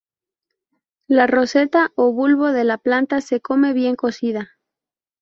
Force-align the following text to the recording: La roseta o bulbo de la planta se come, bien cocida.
La 1.05 1.27
roseta 1.27 1.91
o 1.95 2.11
bulbo 2.11 2.51
de 2.53 2.63
la 2.63 2.79
planta 2.79 3.21
se 3.21 3.39
come, 3.39 3.71
bien 3.71 3.95
cocida. 3.95 4.53